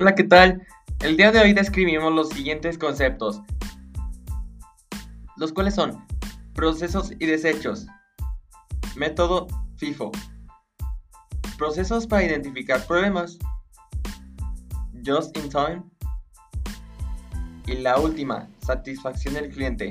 Hola, 0.00 0.14
¿qué 0.14 0.22
tal? 0.22 0.64
El 1.00 1.16
día 1.16 1.32
de 1.32 1.40
hoy 1.40 1.52
describimos 1.52 2.14
los 2.14 2.28
siguientes 2.28 2.78
conceptos, 2.78 3.42
los 5.36 5.52
cuales 5.52 5.74
son 5.74 6.06
procesos 6.54 7.10
y 7.18 7.26
desechos, 7.26 7.88
método 8.94 9.48
FIFO, 9.76 10.12
procesos 11.58 12.06
para 12.06 12.22
identificar 12.22 12.86
problemas, 12.86 13.40
just 15.04 15.36
in 15.36 15.48
time, 15.48 15.82
y 17.66 17.78
la 17.78 17.98
última, 17.98 18.48
satisfacción 18.64 19.34
del 19.34 19.48
cliente. 19.48 19.90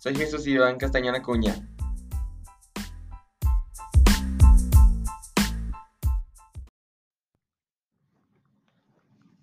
Soy 0.00 0.14
Jesús 0.16 0.46
Iván 0.46 0.76
Castañona 0.76 1.22
Cuña. 1.22 1.66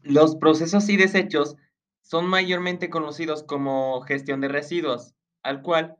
Los 0.03 0.35
procesos 0.35 0.89
y 0.89 0.97
desechos 0.97 1.55
son 2.01 2.27
mayormente 2.27 2.89
conocidos 2.89 3.41
como 3.41 4.01
gestión 4.01 4.41
de 4.41 4.49
residuos, 4.49 5.15
al 5.43 5.61
cual 5.61 5.97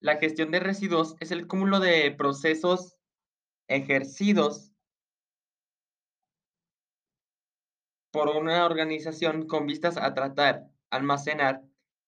la 0.00 0.16
gestión 0.16 0.50
de 0.50 0.58
residuos 0.58 1.16
es 1.20 1.32
el 1.32 1.46
cúmulo 1.46 1.78
de 1.78 2.10
procesos 2.12 2.96
ejercidos 3.68 4.72
por 8.10 8.28
una 8.30 8.64
organización 8.64 9.46
con 9.46 9.66
vistas 9.66 9.98
a 9.98 10.14
tratar, 10.14 10.70
almacenar 10.88 11.62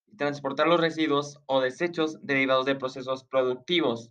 y 0.06 0.16
transportar 0.16 0.66
los 0.66 0.80
residuos 0.80 1.42
o 1.44 1.60
desechos 1.60 2.18
derivados 2.22 2.64
de 2.64 2.76
procesos 2.76 3.22
productivos. 3.24 4.10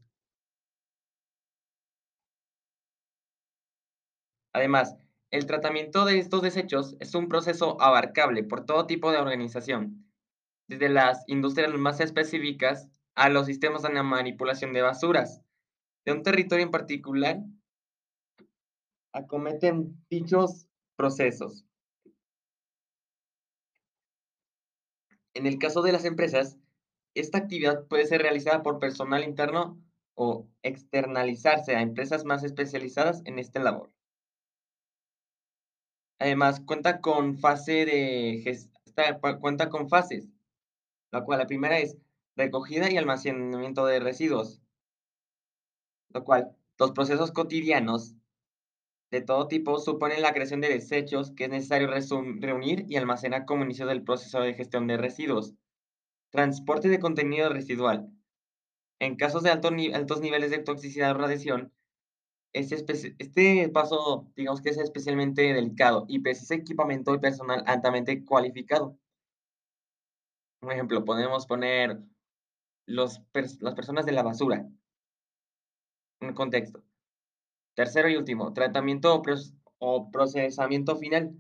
Además, 4.53 4.95
el 5.33 5.47
tratamiento 5.47 6.05
de 6.05 6.19
estos 6.19 6.43
desechos 6.43 6.95
es 6.99 7.15
un 7.15 7.27
proceso 7.27 7.81
abarcable 7.81 8.43
por 8.43 8.67
todo 8.67 8.85
tipo 8.85 9.11
de 9.11 9.17
organización, 9.17 10.07
desde 10.67 10.89
las 10.89 11.23
industrias 11.25 11.73
más 11.73 11.99
específicas 12.01 12.87
a 13.15 13.29
los 13.29 13.47
sistemas 13.47 13.81
de 13.81 14.03
manipulación 14.03 14.73
de 14.73 14.83
basuras. 14.83 15.41
De 16.05 16.11
un 16.11 16.21
territorio 16.21 16.63
en 16.63 16.69
particular, 16.69 17.39
acometen 19.11 20.05
dichos 20.07 20.67
procesos. 20.95 21.65
En 25.33 25.47
el 25.47 25.57
caso 25.57 25.81
de 25.81 25.93
las 25.93 26.05
empresas, 26.05 26.59
esta 27.15 27.39
actividad 27.39 27.87
puede 27.87 28.05
ser 28.05 28.21
realizada 28.21 28.61
por 28.61 28.77
personal 28.77 29.23
interno 29.23 29.81
o 30.13 30.47
externalizarse 30.61 31.75
a 31.75 31.81
empresas 31.81 32.23
más 32.23 32.43
especializadas 32.43 33.23
en 33.25 33.39
esta 33.39 33.59
labor. 33.59 33.92
Además, 36.23 36.61
cuenta 36.61 37.01
con 37.01 37.37
fase 37.37 37.85
de 37.85 38.69
cuenta 39.41 39.67
con 39.67 39.89
fases, 39.89 40.29
la 41.11 41.25
cual 41.25 41.39
la 41.39 41.47
primera 41.47 41.79
es 41.79 41.97
recogida 42.37 42.89
y 42.89 42.95
almacenamiento 42.95 43.85
de 43.85 43.99
residuos, 43.99 44.61
lo 46.13 46.23
cual 46.23 46.55
los 46.79 46.93
procesos 46.93 47.33
cotidianos 47.33 48.15
de 49.11 49.19
todo 49.19 49.49
tipo 49.49 49.77
suponen 49.79 50.21
la 50.21 50.31
creación 50.31 50.61
de 50.61 50.69
desechos 50.69 51.31
que 51.31 51.43
es 51.43 51.49
necesario 51.49 51.89
reunir 51.89 52.85
y 52.87 52.95
almacenar 52.95 53.43
como 53.43 53.65
inicio 53.65 53.85
del 53.85 54.05
proceso 54.05 54.39
de 54.39 54.53
gestión 54.53 54.87
de 54.87 54.95
residuos. 54.95 55.55
Transporte 56.29 56.87
de 56.87 56.99
contenido 56.99 57.49
residual. 57.49 58.09
En 58.99 59.17
casos 59.17 59.43
de 59.43 59.49
altos 59.49 60.21
niveles 60.21 60.51
de 60.51 60.59
toxicidad 60.59 61.11
o 61.11 61.15
radiación, 61.15 61.73
este, 62.53 63.15
este 63.17 63.69
paso, 63.69 64.31
digamos 64.35 64.61
que 64.61 64.69
es 64.69 64.77
especialmente 64.77 65.41
delicado 65.41 66.05
y 66.07 66.19
precisa 66.19 66.55
equipamiento 66.55 67.13
y 67.13 67.19
personal 67.19 67.63
altamente 67.65 68.23
cualificado. 68.23 68.97
Un 70.61 70.71
ejemplo, 70.71 71.03
podemos 71.03 71.45
poner 71.47 71.99
las 72.85 73.19
personas 73.75 74.05
de 74.05 74.11
la 74.11 74.23
basura. 74.23 74.67
Un 76.21 76.33
contexto. 76.33 76.83
Tercero 77.75 78.07
y 78.09 78.15
último, 78.15 78.53
tratamiento 78.53 79.21
o 79.79 80.11
procesamiento 80.11 80.95
final, 80.95 81.35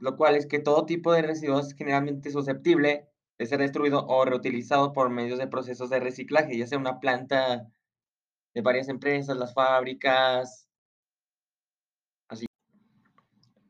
lo 0.00 0.16
cual 0.16 0.36
es 0.36 0.46
que 0.46 0.58
todo 0.58 0.86
tipo 0.86 1.12
de 1.12 1.22
residuos 1.22 1.68
es 1.68 1.74
generalmente 1.74 2.30
susceptible 2.30 3.08
de 3.38 3.46
ser 3.46 3.60
destruido 3.60 4.06
o 4.06 4.24
reutilizado 4.24 4.92
por 4.92 5.08
medios 5.08 5.38
de 5.38 5.46
procesos 5.46 5.88
de 5.88 6.00
reciclaje, 6.00 6.58
ya 6.58 6.66
sea 6.66 6.78
una 6.78 7.00
planta 7.00 7.70
de 8.56 8.62
varias 8.62 8.88
empresas, 8.88 9.36
las 9.36 9.52
fábricas, 9.52 10.66
así. 12.26 12.46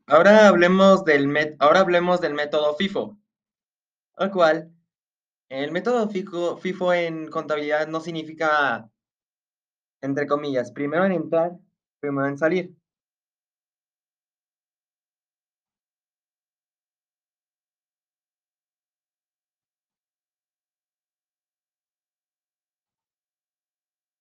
Ahora 0.05 0.47
hablemos 0.47 1.03
del, 1.03 1.27
met 1.27 1.57
ahora 1.59 1.81
hablemos 1.81 2.21
del 2.21 2.33
método 2.33 2.73
FIFO, 2.73 3.17
al 4.15 4.31
cual 4.31 4.71
el 5.49 5.73
método 5.73 6.07
FIFO, 6.07 6.55
FIFO 6.55 6.93
en 6.93 7.29
contabilidad 7.29 7.89
no 7.89 7.99
significa, 7.99 8.89
entre 9.99 10.25
comillas, 10.25 10.71
primero 10.71 11.03
en 11.03 11.11
entrar, 11.11 11.51
primero 11.99 12.29
en 12.29 12.37
salir. 12.37 12.73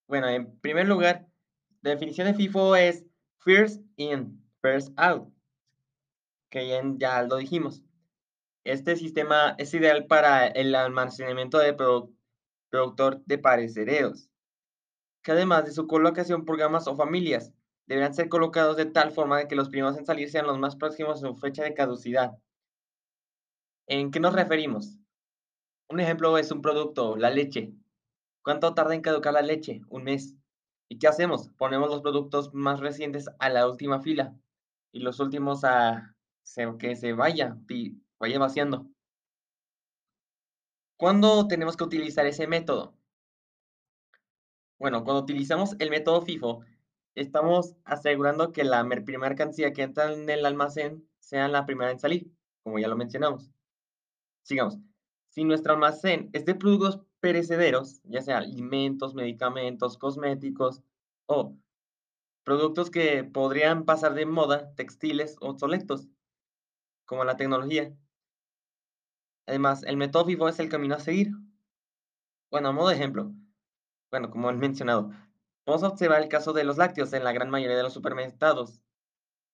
Bueno, 0.08 0.28
en 0.28 0.58
primer 0.60 0.86
lugar, 0.86 1.26
la 1.82 1.90
definición 1.90 2.28
de 2.28 2.34
FIFO 2.34 2.76
es 2.76 3.04
first 3.38 3.82
in, 3.96 4.40
first 4.62 4.92
out, 4.96 5.32
que 6.50 6.68
ya, 6.98 7.22
lo 7.22 7.36
dijimos. 7.36 7.82
Este 8.64 8.96
sistema 8.96 9.54
es 9.58 9.74
ideal 9.74 10.06
para 10.06 10.46
el 10.46 10.74
almacenamiento 10.74 11.58
de 11.58 11.74
productor 12.70 13.22
de 13.24 13.38
pares 13.38 13.74
que 13.74 15.32
además 15.32 15.64
de 15.64 15.72
su 15.72 15.88
colocación 15.88 16.44
por 16.44 16.56
gamas 16.56 16.86
o 16.86 16.94
familias, 16.94 17.52
deberán 17.86 18.14
ser 18.14 18.28
colocados 18.28 18.76
de 18.76 18.86
tal 18.86 19.10
forma 19.10 19.48
que 19.48 19.56
los 19.56 19.68
primeros 19.68 19.98
en 19.98 20.06
salir 20.06 20.30
sean 20.30 20.46
los 20.46 20.58
más 20.58 20.76
próximos 20.76 21.22
a 21.22 21.28
su 21.28 21.36
fecha 21.36 21.64
de 21.64 21.74
caducidad. 21.74 22.38
¿En 23.88 24.12
qué 24.12 24.20
nos 24.20 24.34
referimos? 24.34 24.98
Un 25.88 26.00
ejemplo 26.00 26.38
es 26.38 26.50
un 26.52 26.62
producto, 26.62 27.16
la 27.16 27.30
leche, 27.30 27.72
¿Cuánto 28.46 28.74
tarda 28.74 28.94
en 28.94 29.00
caducar 29.00 29.34
la 29.34 29.42
leche? 29.42 29.82
Un 29.88 30.04
mes. 30.04 30.36
¿Y 30.88 31.00
qué 31.00 31.08
hacemos? 31.08 31.48
Ponemos 31.58 31.90
los 31.90 32.00
productos 32.00 32.54
más 32.54 32.78
recientes 32.78 33.28
a 33.40 33.48
la 33.48 33.68
última 33.68 33.98
fila 33.98 34.36
y 34.92 35.00
los 35.00 35.18
últimos 35.18 35.64
a 35.64 36.14
que 36.78 36.94
se 36.94 37.12
vaya, 37.12 37.58
vaya 38.20 38.38
vaciando. 38.38 38.86
¿Cuándo 40.96 41.48
tenemos 41.48 41.76
que 41.76 41.82
utilizar 41.82 42.24
ese 42.24 42.46
método? 42.46 42.94
Bueno, 44.78 45.02
cuando 45.02 45.24
utilizamos 45.24 45.74
el 45.80 45.90
método 45.90 46.22
FIFO, 46.22 46.64
estamos 47.16 47.74
asegurando 47.82 48.52
que 48.52 48.62
la 48.62 48.86
primera 49.04 49.34
cantidad 49.34 49.72
que 49.72 49.82
entra 49.82 50.12
en 50.12 50.30
el 50.30 50.46
almacén 50.46 51.04
sea 51.18 51.48
la 51.48 51.66
primera 51.66 51.90
en 51.90 51.98
salir, 51.98 52.30
como 52.62 52.78
ya 52.78 52.86
lo 52.86 52.94
mencionamos. 52.94 53.50
Sigamos. 54.44 54.78
Si 55.30 55.42
nuestro 55.42 55.72
almacén 55.72 56.30
es 56.32 56.44
de 56.44 56.54
productos 56.54 57.05
perecederos, 57.20 58.00
ya 58.04 58.22
sea 58.22 58.38
alimentos, 58.38 59.14
medicamentos, 59.14 59.98
cosméticos 59.98 60.82
o 61.26 61.56
productos 62.44 62.90
que 62.90 63.24
podrían 63.24 63.84
pasar 63.84 64.14
de 64.14 64.26
moda, 64.26 64.72
textiles 64.76 65.36
obsoletos, 65.40 66.08
como 67.04 67.24
la 67.24 67.36
tecnología. 67.36 67.92
Además, 69.46 69.82
el 69.84 69.96
método 69.96 70.26
FIFO 70.26 70.48
es 70.48 70.58
el 70.60 70.68
camino 70.68 70.94
a 70.94 71.00
seguir. 71.00 71.32
Bueno, 72.50 72.68
a 72.68 72.72
modo 72.72 72.88
de 72.88 72.94
ejemplo, 72.94 73.32
bueno, 74.10 74.30
como 74.30 74.50
he 74.50 74.52
mencionado, 74.54 75.10
vamos 75.66 75.82
a 75.82 75.88
observar 75.88 76.22
el 76.22 76.28
caso 76.28 76.52
de 76.52 76.64
los 76.64 76.76
lácteos 76.76 77.12
en 77.12 77.24
la 77.24 77.32
gran 77.32 77.50
mayoría 77.50 77.76
de 77.76 77.82
los 77.82 77.94
supermercados, 77.94 78.80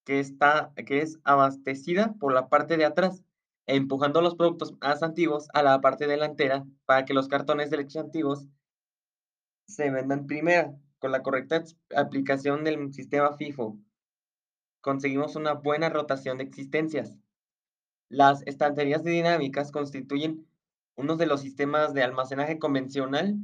que, 0.04 0.20
está, 0.20 0.72
que 0.86 1.00
es 1.00 1.18
abastecida 1.24 2.14
por 2.18 2.34
la 2.34 2.48
parte 2.48 2.76
de 2.76 2.84
atrás 2.84 3.22
empujando 3.66 4.20
los 4.22 4.34
productos 4.34 4.74
más 4.80 5.02
antiguos 5.02 5.48
a 5.52 5.62
la 5.62 5.80
parte 5.80 6.06
delantera 6.06 6.64
para 6.84 7.04
que 7.04 7.14
los 7.14 7.28
cartones 7.28 7.70
de 7.70 7.78
leche 7.78 7.98
antiguos 7.98 8.46
se 9.66 9.90
vendan 9.90 10.26
primero. 10.26 10.78
Con 10.98 11.10
la 11.10 11.22
correcta 11.24 11.64
aplicación 11.96 12.62
del 12.62 12.92
sistema 12.94 13.36
FIFO, 13.36 13.76
conseguimos 14.80 15.34
una 15.34 15.54
buena 15.54 15.88
rotación 15.88 16.38
de 16.38 16.44
existencias. 16.44 17.18
Las 18.08 18.46
estanterías 18.46 19.02
dinámicas 19.02 19.72
constituyen 19.72 20.46
uno 20.94 21.16
de 21.16 21.26
los 21.26 21.40
sistemas 21.40 21.92
de 21.92 22.04
almacenaje 22.04 22.60
convencional 22.60 23.34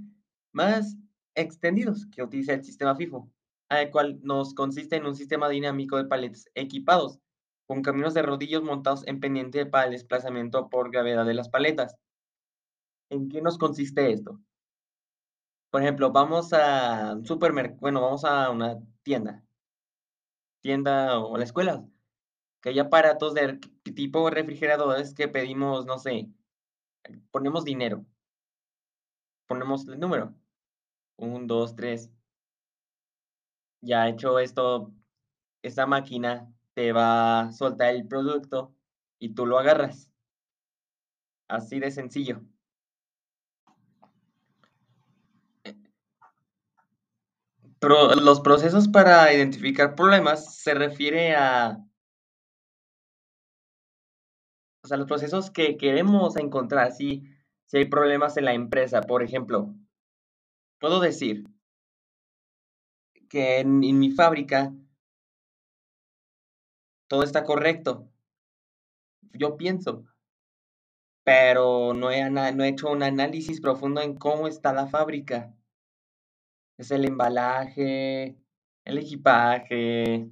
más 0.53 0.97
extendidos 1.35 2.07
que 2.07 2.23
utiliza 2.23 2.53
el 2.53 2.65
sistema 2.65 2.95
FIFO, 2.95 3.29
al 3.71 3.91
cual 3.91 4.21
nos 4.23 4.55
consiste 4.55 4.95
en 4.95 5.07
un 5.07 5.17
sistema 5.17 5.49
dinámico 5.49 5.97
de 5.97 6.05
paletes 6.05 6.49
equipados 6.55 7.19
con 7.69 7.83
caminos 7.83 8.15
de 8.15 8.23
rodillos 8.23 8.63
montados 8.63 9.07
en 9.07 9.21
pendiente 9.21 9.67
para 9.67 9.85
el 9.85 9.93
desplazamiento 9.93 10.71
por 10.71 10.91
gravedad 10.91 11.27
de 11.27 11.35
las 11.35 11.51
paletas. 11.51 11.97
¿En 13.11 13.29
qué 13.29 13.43
nos 13.43 13.59
consiste 13.59 14.11
esto? 14.11 14.41
Por 15.71 15.83
ejemplo, 15.83 16.11
vamos 16.11 16.53
a 16.55 17.13
un 17.15 17.27
supermercado, 17.27 17.81
bueno, 17.81 18.01
vamos 18.01 18.25
a 18.25 18.51
una 18.51 18.79
tienda, 19.03 19.45
tienda 20.63 21.19
o 21.21 21.37
la 21.37 21.45
escuela. 21.45 21.85
que 22.63 22.71
hay 22.71 22.79
aparatos 22.79 23.35
de 23.35 23.59
tipo 23.95 24.31
refrigeradores 24.31 25.15
que 25.15 25.29
pedimos, 25.29 25.87
no 25.87 25.99
sé, 25.99 26.29
ponemos 27.31 27.65
dinero. 27.65 28.05
Ponemos 29.47 29.87
el 29.89 30.01
número, 30.01 30.35
1, 31.17 31.47
2, 31.47 31.77
3. 31.77 32.11
Ya 33.83 34.09
hecho 34.09 34.39
esto, 34.39 34.93
esa 35.63 35.87
máquina 35.87 36.53
te 36.79 36.93
va 36.93 37.41
a 37.41 37.53
soltar 37.53 37.93
el 37.93 38.07
producto 38.07 38.73
y 39.19 39.35
tú 39.35 39.47
lo 39.47 39.59
agarras. 39.59 40.13
Así 41.49 41.81
de 41.81 41.91
sencillo. 41.91 42.41
Eh 45.65 45.75
los 47.81 48.41
procesos 48.43 48.87
para 48.87 49.35
identificar 49.35 49.97
problemas 49.97 50.55
se 50.55 50.75
refiere 50.75 51.35
a 51.35 51.85
o 54.85 54.87
sea, 54.87 54.99
los 54.99 55.09
procesos 55.09 55.51
que 55.51 55.77
queremos 55.77 56.37
encontrar, 56.37 56.93
si 56.93 57.25
si 57.67 57.79
hay 57.79 57.87
problemas 57.87 58.37
en 58.37 58.45
la 58.45 58.55
empresa, 58.55 59.01
por 59.01 59.25
ejemplo 59.25 59.75
puedo 60.79 61.01
decir 61.01 61.43
que 63.29 63.59
en 63.59 63.81
mi 63.81 64.13
fábrica 64.13 64.73
todo 67.09 67.23
está 67.23 67.45
correcto. 67.45 68.09
Yo 69.33 69.57
pienso. 69.57 70.05
Pero 71.25 71.93
no 71.95 72.11
he 72.11 72.69
hecho 72.69 72.91
un 72.91 73.03
análisis 73.03 73.61
profundo 73.61 74.01
en 74.01 74.17
cómo 74.17 74.49
está 74.49 74.73
la 74.73 74.87
fábrica. 74.87 75.55
Es 76.79 76.91
el 76.91 77.05
embalaje, 77.05 78.37
el 78.85 78.99
equipaje 78.99 80.31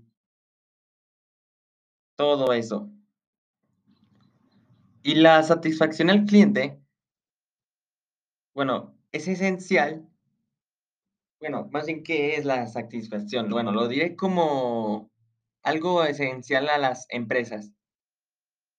todo 2.17 2.53
eso. 2.55 2.91
Y 5.03 5.17
la 5.17 5.43
satisfacción 5.43 6.11
al 6.11 6.25
cliente 6.25 6.81
bueno, 8.55 8.97
es 9.13 9.29
esencial 9.29 10.09
bueno, 11.39 11.69
más 11.71 11.87
bien, 11.87 12.03
¿qué 12.03 12.37
es 12.37 12.45
la 12.45 12.67
satisfacción? 12.67 13.51
Bueno, 13.51 13.71
lo 13.71 13.89
diré 13.89 14.17
como 14.17 15.11
algo 15.67 16.05
esencial 16.05 16.69
a 16.69 16.79
las 16.79 17.07
empresas. 17.11 17.73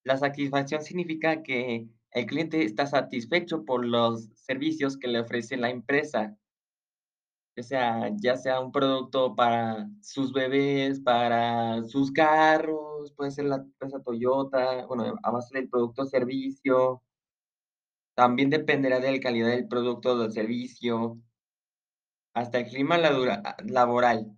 La 0.05 0.17
satisfacción 0.17 0.81
significa 0.81 1.43
que 1.43 1.89
el 2.11 2.25
cliente 2.25 2.63
está 2.63 2.87
satisfecho 2.87 3.65
por 3.65 3.85
los 3.85 4.29
servicios 4.35 4.97
que 4.97 5.09
le 5.09 5.19
ofrece 5.19 5.57
la 5.57 5.69
empresa. 5.69 6.37
Sea, 7.57 8.11
ya 8.21 8.37
sea 8.37 8.61
un 8.61 8.71
producto 8.71 9.35
para 9.35 9.89
sus 10.01 10.31
bebés, 10.31 11.01
para 11.01 11.83
sus 11.83 12.11
carros, 12.11 13.11
puede 13.17 13.31
ser 13.31 13.45
la 13.45 13.57
empresa 13.57 14.01
Toyota, 14.01 14.85
bueno, 14.85 15.15
a 15.23 15.31
base 15.31 15.57
del 15.57 15.67
producto 15.67 16.05
servicio. 16.05 17.03
También 18.15 18.49
dependerá 18.49 18.99
de 19.01 19.11
la 19.11 19.19
calidad 19.19 19.49
del 19.49 19.67
producto 19.67 20.13
o 20.13 20.19
del 20.19 20.31
servicio. 20.31 21.19
Hasta 22.33 22.59
el 22.59 22.67
clima 22.67 22.97
laboral. 22.97 24.37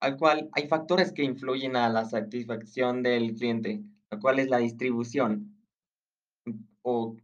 Al 0.00 0.16
cual 0.16 0.48
hay 0.52 0.68
factores 0.68 1.12
que 1.12 1.24
influyen 1.24 1.76
a 1.76 1.88
la 1.88 2.04
satisfacción 2.04 3.02
del 3.02 3.34
cliente, 3.34 3.82
lo 4.10 4.18
cual 4.20 4.38
es 4.38 4.48
la 4.48 4.58
distribución. 4.58 5.56
O 6.82 7.16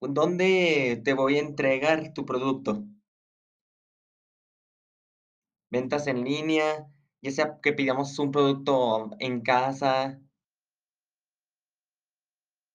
¿dónde 0.00 1.00
te 1.04 1.14
voy 1.14 1.36
a 1.36 1.40
entregar 1.40 2.12
tu 2.14 2.24
producto? 2.26 2.84
Ventas 5.70 6.06
en 6.06 6.24
línea, 6.24 6.86
ya 7.22 7.30
sea 7.30 7.60
que 7.62 7.72
pidamos 7.72 8.18
un 8.18 8.30
producto 8.30 9.10
en 9.18 9.40
casa. 9.40 10.20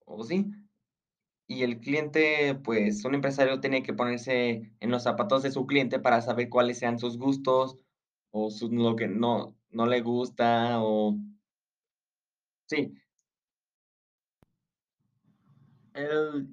O 0.05 0.23
sí. 0.23 0.45
Y 1.47 1.63
el 1.63 1.79
cliente, 1.79 2.55
pues, 2.55 3.05
un 3.05 3.15
empresario 3.15 3.59
tiene 3.61 3.83
que 3.83 3.93
ponerse 3.93 4.71
en 4.79 4.91
los 4.91 5.03
zapatos 5.03 5.43
de 5.43 5.51
su 5.51 5.65
cliente 5.65 5.99
para 5.99 6.21
saber 6.21 6.49
cuáles 6.49 6.79
sean 6.79 6.99
sus 6.99 7.17
gustos, 7.17 7.77
o 8.45 8.49
sus 8.51 8.71
lo 8.71 8.95
que 8.95 9.07
no 9.07 9.55
no 9.71 9.85
le 9.85 10.01
gusta, 10.01 10.81
o 10.83 11.17
Sí. 12.69 12.93
El 15.93 16.47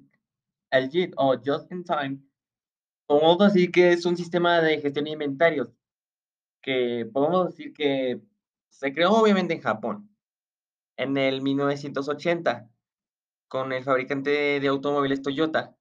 el 0.71 0.89
JIT, 0.89 1.13
o 1.17 1.35
Just 1.43 1.71
in 1.71 1.83
Time, 1.85 2.19
podemos 3.07 3.37
decir 3.39 3.71
que 3.71 3.93
es 3.93 4.05
un 4.05 4.17
sistema 4.17 4.61
de 4.61 4.81
gestión 4.81 5.05
de 5.05 5.11
inventarios, 5.11 5.69
que 6.61 7.09
podemos 7.13 7.47
decir 7.47 7.73
que 7.73 8.21
se 8.69 8.93
creó 8.93 9.13
obviamente 9.13 9.53
en 9.53 9.61
Japón, 9.61 10.09
en 10.97 11.17
el 11.17 11.41
1980, 11.41 12.69
con 13.47 13.73
el 13.73 13.83
fabricante 13.83 14.59
de 14.59 14.67
automóviles 14.67 15.21
Toyota, 15.21 15.77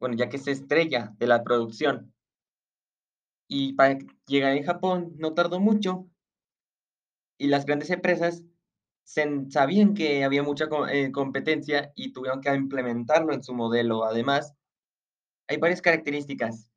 bueno, 0.00 0.16
ya 0.16 0.28
que 0.28 0.38
es 0.38 0.48
estrella 0.48 1.12
de 1.18 1.26
la 1.26 1.44
producción. 1.44 2.13
Y 3.56 3.74
para 3.74 3.98
llegar 4.26 4.56
en 4.56 4.64
Japón 4.64 5.12
no 5.16 5.32
tardó 5.32 5.60
mucho 5.60 6.08
y 7.38 7.46
las 7.46 7.64
grandes 7.66 7.88
empresas 7.90 8.42
sabían 9.04 9.94
que 9.94 10.24
había 10.24 10.42
mucha 10.42 10.66
eh, 10.90 11.12
competencia 11.12 11.92
y 11.94 12.12
tuvieron 12.12 12.40
que 12.40 12.52
implementarlo 12.52 13.32
en 13.32 13.44
su 13.44 13.54
modelo. 13.54 14.04
Además, 14.04 14.54
hay 15.48 15.58
varias 15.58 15.82
características. 15.82 16.68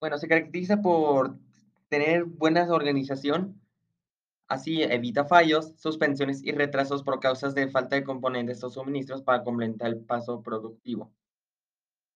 Bueno, 0.00 0.18
se 0.18 0.28
caracteriza 0.28 0.80
por 0.80 1.38
tener 1.88 2.24
buenas 2.24 2.70
organización, 2.70 3.60
así 4.48 4.82
evita 4.82 5.24
fallos, 5.24 5.74
suspensiones 5.76 6.42
y 6.44 6.52
retrasos 6.52 7.02
por 7.02 7.20
causas 7.20 7.54
de 7.54 7.68
falta 7.68 7.96
de 7.96 8.04
componentes 8.04 8.62
o 8.64 8.70
suministros 8.70 9.22
para 9.22 9.44
complementar 9.44 9.88
el 9.88 10.00
paso 10.00 10.42
productivo. 10.42 11.12